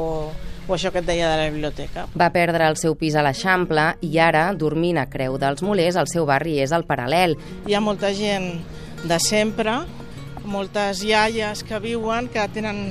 o 0.66 0.74
això 0.74 0.90
que 0.90 1.00
et 1.00 1.08
deia 1.08 1.30
de 1.30 1.38
la 1.38 1.48
biblioteca. 1.54 2.08
Va 2.18 2.32
perdre 2.34 2.66
el 2.66 2.76
seu 2.80 2.98
pis 2.98 3.14
a 3.14 3.22
l'Eixample 3.24 3.92
i 4.02 4.18
ara, 4.18 4.48
dormint 4.58 4.98
a 4.98 5.06
Creu 5.10 5.38
dels 5.38 5.62
Molers, 5.62 5.96
el 6.00 6.10
seu 6.10 6.26
barri 6.26 6.58
és 6.64 6.74
el 6.74 6.88
Paral·lel. 6.90 7.38
Hi 7.70 7.78
ha 7.78 7.84
molta 7.84 8.10
gent 8.18 8.50
de 9.06 9.20
sempre, 9.22 9.78
moltes 10.44 11.04
iaies 11.06 11.62
que 11.64 11.78
viuen, 11.80 12.28
que 12.28 12.42
tenen 12.52 12.88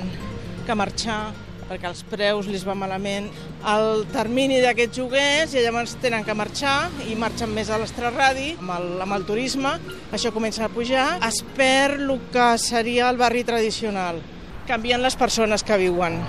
que 0.63 0.75
marxar 0.79 1.33
perquè 1.67 1.89
els 1.89 2.03
preus 2.09 2.47
li 2.49 2.59
va 2.65 2.75
malament 2.77 3.29
el 3.73 4.05
termini 4.13 4.59
d'aquests 4.63 4.99
joguers 4.99 5.55
i 5.55 5.63
llavors 5.63 5.95
tenen 6.03 6.25
que 6.27 6.35
marxar 6.37 6.89
i 7.09 7.17
marxen 7.19 7.51
més 7.53 7.69
a 7.69 7.79
l'estrarradi 7.81 8.53
amb, 8.59 8.71
el, 8.77 8.87
amb 9.05 9.17
el 9.17 9.27
turisme, 9.27 9.75
això 10.15 10.33
comença 10.35 10.65
a 10.67 10.71
pujar, 10.73 11.19
es 11.27 11.41
perd 11.57 12.03
el 12.03 12.15
que 12.33 12.47
seria 12.61 13.09
el 13.09 13.19
barri 13.21 13.43
tradicional, 13.47 14.21
canvien 14.67 15.03
les 15.03 15.15
persones 15.19 15.63
que 15.63 15.79
viuen. 15.81 16.19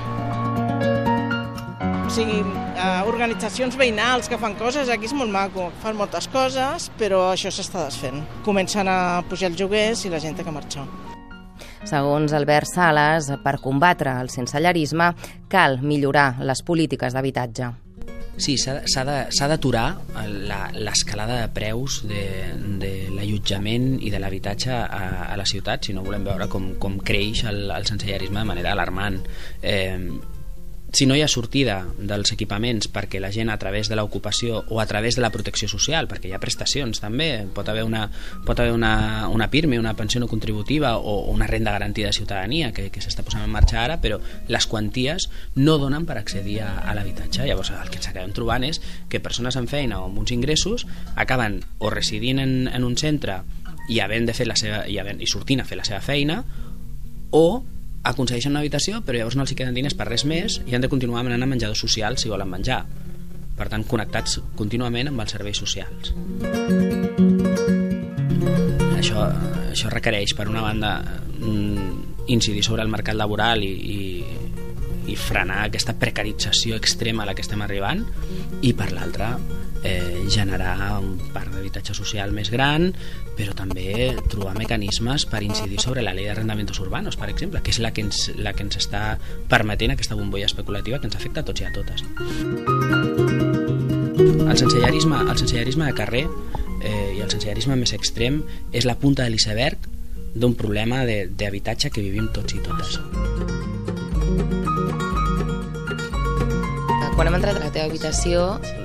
O 2.04 2.10
sigui, 2.12 2.42
eh, 2.42 3.00
organitzacions 3.08 3.78
veïnals 3.80 4.28
que 4.30 4.38
fan 4.38 4.54
coses, 4.60 4.90
aquí 4.92 5.08
és 5.10 5.16
molt 5.16 5.32
maco, 5.34 5.70
fan 5.82 5.98
moltes 5.98 6.28
coses, 6.30 6.90
però 7.00 7.26
això 7.32 7.50
s'està 7.50 7.88
desfent. 7.88 8.22
Comencen 8.46 8.90
a 8.90 9.24
pujar 9.28 9.50
els 9.50 9.58
joguers 9.58 10.04
i 10.04 10.14
la 10.14 10.22
gent 10.22 10.38
té 10.38 10.46
que 10.46 10.54
marxar. 10.54 10.86
Segons 11.84 12.32
Albert 12.32 12.70
Sales, 12.70 13.30
per 13.44 13.58
combatre 13.60 14.16
el 14.22 14.30
sensellarisme 14.32 15.12
cal 15.52 15.80
millorar 15.84 16.40
les 16.40 16.62
polítiques 16.64 17.12
d'habitatge. 17.12 17.72
Sí, 18.34 18.56
s'ha 18.58 19.46
d'aturar 19.46 19.84
l'escalada 20.74 21.36
de 21.44 21.50
preus 21.54 22.00
de, 22.08 22.24
de 22.82 22.92
l'allotjament 23.14 24.00
i 24.02 24.10
de 24.10 24.18
l'habitatge 24.18 24.72
a, 24.74 25.02
a 25.28 25.36
la 25.38 25.46
ciutat 25.46 25.86
si 25.86 25.94
no 25.94 26.02
volem 26.02 26.26
veure 26.26 26.48
com, 26.50 26.72
com 26.82 26.98
creix 26.98 27.44
el, 27.46 27.68
el 27.70 27.86
sensellarisme 27.86 28.40
de 28.42 28.48
manera 28.48 28.72
alarmant. 28.74 29.20
Eh, 29.62 30.00
si 30.94 31.06
no 31.06 31.16
hi 31.16 31.22
ha 31.22 31.28
sortida 31.28 31.80
dels 31.98 32.30
equipaments 32.32 32.86
perquè 32.92 33.18
la 33.18 33.32
gent 33.34 33.50
a 33.50 33.56
través 33.58 33.88
de 33.90 33.96
l'ocupació 33.98 34.62
o 34.70 34.78
a 34.80 34.86
través 34.86 35.16
de 35.16 35.22
la 35.24 35.30
protecció 35.34 35.68
social, 35.68 36.06
perquè 36.06 36.30
hi 36.30 36.34
ha 36.36 36.40
prestacions 36.42 37.02
també, 37.02 37.48
pot 37.54 37.68
haver 37.68 37.82
una, 37.84 38.04
pot 38.46 38.60
haver 38.62 38.72
una, 38.72 39.26
una 39.28 39.48
PIRME, 39.50 39.80
una 39.82 39.96
pensió 39.98 40.22
no 40.22 40.28
contributiva 40.30 40.96
o 40.98 41.32
una 41.32 41.48
renda 41.50 41.72
garantida 41.74 42.12
de 42.12 42.16
ciutadania 42.16 42.70
que, 42.72 42.88
que 42.94 43.02
s'està 43.02 43.26
posant 43.26 43.42
en 43.42 43.50
marxa 43.50 43.82
ara, 43.82 43.98
però 44.00 44.20
les 44.48 44.68
quanties 44.70 45.28
no 45.56 45.76
donen 45.82 46.06
per 46.06 46.18
accedir 46.20 46.60
a, 46.62 46.70
a 46.86 46.94
l'habitatge. 46.94 47.42
Llavors 47.48 47.74
el 47.74 47.90
que 47.90 47.98
ens 47.98 48.12
acabem 48.12 48.32
trobant 48.36 48.64
és 48.64 48.80
que 49.10 49.22
persones 49.24 49.58
amb 49.58 49.70
feina 49.70 50.00
o 50.00 50.08
amb 50.08 50.22
uns 50.22 50.30
ingressos 50.36 50.86
acaben 51.16 51.60
o 51.78 51.90
residint 51.90 52.38
en, 52.38 52.56
en 52.70 52.86
un 52.86 52.94
centre 52.96 53.42
i 53.90 53.98
havent 54.00 54.30
de 54.30 54.34
fer 54.36 54.46
la 54.46 54.56
seva, 54.56 54.84
i, 54.88 54.98
havent, 55.02 55.20
i 55.20 55.28
sortint 55.28 55.60
a 55.60 55.68
fer 55.68 55.76
la 55.80 55.84
seva 55.84 56.00
feina 56.04 56.44
o 57.34 57.64
aconsegueixen 58.04 58.52
una 58.52 58.62
habitació 58.62 59.00
però 59.04 59.18
llavors 59.18 59.36
no 59.38 59.44
els 59.46 59.54
queden 59.56 59.76
diners 59.76 59.96
per 59.98 60.08
res 60.10 60.26
més 60.28 60.60
i 60.66 60.76
han 60.76 60.84
de 60.84 60.90
continuar 60.92 61.24
anant 61.24 61.44
a 61.46 61.50
menjadors 61.50 61.80
socials 61.80 62.24
si 62.24 62.32
volen 62.32 62.50
menjar. 62.50 62.84
Per 63.54 63.68
tant 63.70 63.84
connectats 63.86 64.40
contínuament 64.58 65.12
amb 65.12 65.22
els 65.22 65.34
serveis 65.36 65.60
socials. 65.62 66.10
Això, 68.98 69.28
això 69.70 69.92
requereix 69.92 70.34
per 70.34 70.48
una 70.50 70.64
banda 70.64 70.96
mm, 71.38 72.28
incidir 72.34 72.64
sobre 72.66 72.82
el 72.82 72.90
mercat 72.90 73.16
laboral 73.16 73.62
i, 73.62 73.70
i, 73.70 74.00
i 75.10 75.16
frenar 75.20 75.64
aquesta 75.66 75.94
precarització 76.00 76.78
extrema 76.80 77.24
a 77.24 77.28
la 77.28 77.34
que 77.36 77.44
estem 77.44 77.62
arribant 77.64 78.04
i 78.62 78.72
per 78.76 78.90
l'altra 78.92 79.34
eh, 79.84 80.24
generar 80.28 80.98
un 80.98 81.18
parc 81.34 81.52
d'habitatge 81.52 81.94
social 81.94 82.32
més 82.34 82.50
gran, 82.50 82.88
però 83.36 83.54
també 83.54 84.14
trobar 84.32 84.56
mecanismes 84.56 85.26
per 85.30 85.44
incidir 85.44 85.78
sobre 85.82 86.02
la 86.02 86.14
llei 86.16 86.26
d'arrendaments 86.30 86.80
urbanos, 86.80 87.18
per 87.20 87.28
exemple, 87.30 87.62
que 87.62 87.70
és 87.70 87.78
la 87.84 87.92
que, 87.92 88.02
ens, 88.06 88.30
la 88.40 88.54
que 88.56 88.64
ens 88.66 88.80
està 88.80 89.18
permetent 89.50 89.94
aquesta 89.94 90.16
bombolla 90.18 90.48
especulativa 90.48 90.98
que 90.98 91.10
ens 91.10 91.18
afecta 91.20 91.44
a 91.44 91.48
tots 91.50 91.60
i 91.60 91.68
a 91.68 91.72
totes. 91.76 92.02
El 94.44 94.56
sensellarisme, 94.58 95.20
el 95.20 95.38
sensellarisme 95.38 95.90
de 95.90 95.94
carrer 95.98 96.24
eh, 96.24 97.16
i 97.18 97.20
el 97.20 97.30
sensellarisme 97.30 97.76
més 97.76 97.92
extrem 97.92 98.40
és 98.72 98.88
la 98.88 98.96
punta 98.96 99.26
de 99.26 99.34
l'iceberg 99.34 99.90
d'un 100.34 100.56
problema 100.58 101.04
d'habitatge 101.04 101.92
que 101.94 102.02
vivim 102.02 102.32
tots 102.34 102.56
i 102.56 102.64
totes. 102.64 102.98
Quan 107.14 107.28
hem 107.28 107.36
entrat 107.36 107.60
a 107.60 107.62
la 107.62 107.70
teva 107.70 107.86
habitació 107.86 108.40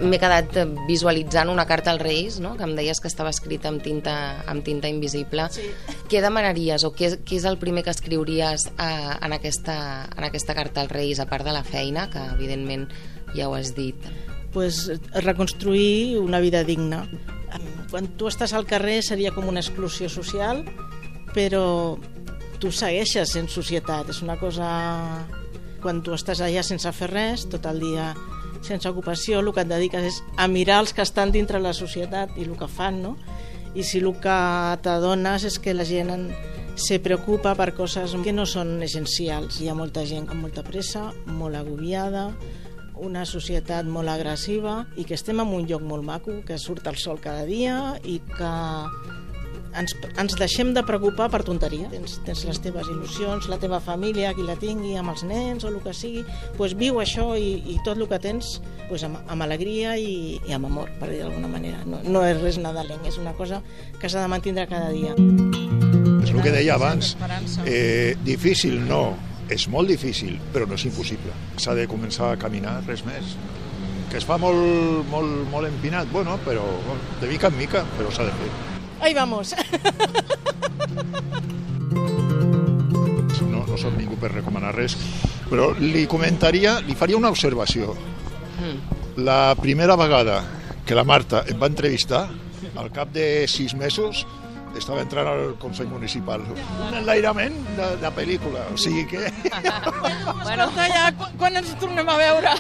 m'he 0.06 0.20
quedat 0.22 0.54
visualitzant 0.86 1.50
una 1.50 1.66
carta 1.66 1.90
als 1.90 2.02
Reis, 2.04 2.36
no? 2.40 2.52
que 2.60 2.66
em 2.68 2.76
deies 2.78 3.02
que 3.02 3.10
estava 3.10 3.32
escrita 3.34 3.72
amb 3.72 3.82
tinta, 3.82 4.14
amb 4.48 4.62
tinta 4.66 4.88
invisible. 4.92 5.48
Sí. 5.50 5.66
Què 6.12 6.22
demanaries 6.22 6.86
o 6.86 6.92
què, 6.94 7.10
què 7.26 7.40
és 7.40 7.48
el 7.50 7.58
primer 7.58 7.82
que 7.88 7.94
escriuries 7.96 8.68
a, 8.78 9.18
en, 9.18 9.34
aquesta, 9.34 9.80
en 10.14 10.28
aquesta 10.30 10.54
carta 10.54 10.86
als 10.86 10.94
Reis, 10.94 11.20
a 11.20 11.26
part 11.26 11.48
de 11.48 11.56
la 11.56 11.64
feina, 11.66 12.06
que 12.14 12.22
evidentment 12.36 12.86
ja 13.34 13.50
ho 13.50 13.58
has 13.58 13.74
dit? 13.74 13.98
Pues 14.54 14.86
reconstruir 15.26 16.20
una 16.22 16.40
vida 16.40 16.62
digna. 16.64 17.08
Quan 17.90 18.12
tu 18.14 18.30
estàs 18.30 18.54
al 18.54 18.70
carrer 18.70 19.02
seria 19.02 19.34
com 19.34 19.50
una 19.50 19.66
exclusió 19.66 20.06
social, 20.06 20.62
però 21.34 21.98
tu 22.62 22.70
segueixes 22.70 23.34
en 23.42 23.50
societat, 23.50 24.14
és 24.14 24.22
una 24.22 24.38
cosa 24.38 24.70
quan 25.82 26.04
tu 26.06 26.14
estàs 26.16 26.42
allà 26.44 26.64
sense 26.66 26.92
fer 26.96 27.10
res, 27.12 27.48
tot 27.52 27.66
el 27.70 27.82
dia 27.84 28.14
sense 28.62 28.90
ocupació, 28.90 29.40
el 29.40 29.54
que 29.56 29.64
et 29.64 29.70
dediques 29.70 30.06
és 30.10 30.22
a 30.38 30.48
mirar 30.52 30.82
els 30.84 30.94
que 30.94 31.04
estan 31.06 31.32
dintre 31.32 31.62
la 31.64 31.74
societat 31.74 32.36
i 32.38 32.46
el 32.48 32.56
que 32.60 32.68
fan, 32.68 33.02
no? 33.04 33.16
I 33.76 33.86
si 33.86 34.02
el 34.02 34.12
que 34.20 34.40
t'adones 34.84 35.46
és 35.48 35.60
que 35.62 35.76
la 35.76 35.86
gent 35.88 36.10
en, 36.12 36.26
se 36.80 37.00
preocupa 37.04 37.54
per 37.56 37.74
coses 37.78 38.16
que 38.24 38.34
no 38.34 38.46
són 38.50 38.80
essencials. 38.84 39.60
Hi 39.62 39.70
ha 39.70 39.78
molta 39.78 40.06
gent 40.10 40.30
amb 40.30 40.48
molta 40.48 40.64
pressa, 40.66 41.10
molt 41.28 41.60
agobiada, 41.60 42.30
una 43.00 43.24
societat 43.26 43.88
molt 43.88 44.12
agressiva 44.12 44.82
i 45.00 45.06
que 45.08 45.16
estem 45.16 45.40
en 45.40 45.54
un 45.56 45.68
lloc 45.70 45.84
molt 45.86 46.04
maco, 46.04 46.42
que 46.46 46.60
surt 46.60 46.88
el 46.92 46.98
sol 47.00 47.20
cada 47.24 47.46
dia 47.48 47.96
i 48.04 48.20
que 48.20 48.54
ens, 49.78 49.96
ens 50.18 50.36
deixem 50.40 50.74
de 50.74 50.84
preocupar 50.86 51.30
per 51.34 51.42
tonteria. 51.48 51.90
Tens, 51.92 52.18
tens 52.26 52.44
les 52.48 52.60
teves 52.64 52.90
il·lusions, 52.90 53.50
la 53.52 53.60
teva 53.62 53.80
família, 53.84 54.34
qui 54.38 54.46
la 54.48 54.58
tingui, 54.60 54.96
amb 55.00 55.14
els 55.14 55.24
nens 55.28 55.66
o 55.66 55.72
el 55.72 55.80
que 55.84 55.94
sigui, 55.96 56.26
pues 56.58 56.76
viu 56.80 57.00
això 57.02 57.32
i, 57.38 57.56
i 57.74 57.78
tot 57.86 58.00
el 58.00 58.08
que 58.10 58.20
tens 58.24 58.58
pues 58.90 59.06
amb, 59.06 59.20
amb 59.30 59.46
alegria 59.46 59.96
i, 60.00 60.40
i 60.48 60.56
amb 60.56 60.70
amor, 60.70 60.90
per 61.00 61.12
dir 61.12 61.22
d'alguna 61.24 61.52
manera. 61.52 61.84
No, 61.86 62.02
no 62.06 62.26
és 62.26 62.40
res 62.42 62.60
nadalenc, 62.62 63.06
és 63.08 63.20
una 63.22 63.36
cosa 63.38 63.62
que 64.00 64.10
s'ha 64.10 64.26
de 64.26 64.32
mantindre 64.32 64.68
cada 64.70 64.90
dia. 64.96 65.16
És 66.24 66.34
el 66.34 66.42
que 66.44 66.54
deia 66.54 66.76
abans. 66.76 67.16
Eh, 67.66 68.16
difícil 68.26 68.80
no, 68.90 69.14
és 69.50 69.68
molt 69.70 69.90
difícil, 69.90 70.38
però 70.54 70.68
no 70.70 70.78
és 70.78 70.86
impossible. 70.90 71.36
S'ha 71.62 71.78
de 71.78 71.88
començar 71.90 72.34
a 72.34 72.42
caminar, 72.42 72.80
res 72.88 73.06
més. 73.08 73.38
Que 74.10 74.18
es 74.18 74.26
fa 74.26 74.40
molt, 74.42 75.06
molt, 75.12 75.46
molt 75.52 75.70
empinat, 75.70 76.10
bueno, 76.14 76.40
però 76.46 76.66
de 77.22 77.30
mica 77.30 77.54
en 77.54 77.58
mica, 77.62 77.86
però 77.98 78.14
s'ha 78.14 78.26
de 78.30 78.36
fer. 78.42 78.50
Ahí 79.00 79.14
vamos. 79.14 79.56
No, 83.50 83.66
no 83.66 83.78
soc 83.78 83.96
ningú 83.98 84.18
per 84.20 84.34
recomanar 84.34 84.74
res, 84.76 84.98
però 85.50 85.72
li 85.80 86.06
comentaria, 86.12 86.80
li 86.86 86.96
faria 87.00 87.18
una 87.20 87.32
observació. 87.32 87.96
La 89.18 89.56
primera 89.60 89.96
vegada 90.00 90.42
que 90.86 90.96
la 90.98 91.06
Marta 91.08 91.44
em 91.48 91.60
va 91.62 91.70
entrevistar, 91.72 92.28
al 92.80 92.92
cap 92.92 93.12
de 93.14 93.48
sis 93.48 93.76
mesos, 93.76 94.26
estava 94.78 95.02
entrant 95.04 95.28
al 95.28 95.56
Consell 95.62 95.90
Municipal. 95.92 96.44
Un 96.88 96.98
enlairament 97.02 97.56
de, 97.78 97.90
de 98.02 98.12
pel·lícula, 98.16 98.68
o 98.74 98.78
sigui 98.78 99.06
que... 99.10 99.32
bueno. 100.44 100.70
Escolta, 100.70 100.90
ja, 100.94 101.06
quan, 101.20 101.38
quan 101.42 101.62
ens 101.62 101.72
tornem 101.82 102.10
a 102.10 102.18
veure? 102.20 102.56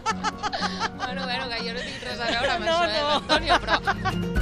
bueno, 1.04 1.24
bueno, 1.24 1.48
que 1.48 1.64
jo 1.64 1.74
no 1.74 1.80
tinc 1.86 2.06
res 2.08 2.20
a 2.20 2.30
veure 2.34 2.54
amb 2.58 2.68
No, 2.68 2.76
això, 2.76 2.84
eh, 2.84 3.00
no. 3.00 3.16
Antonio, 3.22 3.60
però 3.64 4.39